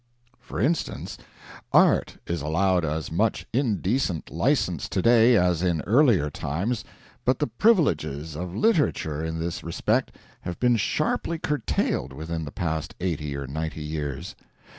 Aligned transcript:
For 0.39 0.59
instance, 0.59 1.15
Art 1.71 2.17
is 2.25 2.41
allowed 2.41 2.83
as 2.83 3.11
much 3.11 3.45
indecent 3.53 4.31
license 4.31 4.89
today 4.89 5.35
as 5.37 5.61
in 5.61 5.81
earlier 5.81 6.31
times 6.31 6.83
but 7.23 7.37
the 7.37 7.45
privileges 7.45 8.35
of 8.35 8.55
Literature 8.55 9.23
in 9.23 9.37
this 9.37 9.63
respect 9.63 10.11
have 10.41 10.59
been 10.59 10.75
sharply 10.75 11.37
curtailed 11.37 12.13
within 12.13 12.45
the 12.45 12.51
past 12.51 12.95
eighty 12.99 13.37
or 13.37 13.45
ninety 13.45 13.83
years. 13.83 14.35